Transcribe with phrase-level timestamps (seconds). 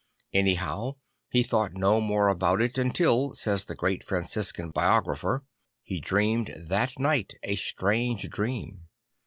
[0.33, 0.95] Anyhow
[1.29, 5.43] he thought no more about it until, says the great Franciscan biographer,
[5.83, 8.87] he dreamed that night a strange dream.